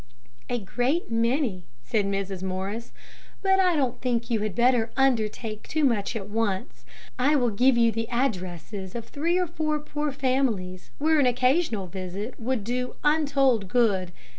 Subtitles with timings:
[0.49, 2.41] "A great many," said Mrs.
[2.41, 2.91] Morris;
[3.43, 6.83] "but I don't think you had better undertake too much at once.
[7.19, 11.85] I will give you the addresses of three or four poor families, where an occasional
[11.85, 14.11] visit would do untold good.